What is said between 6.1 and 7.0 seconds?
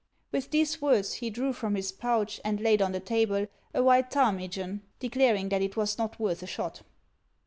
worth a shot.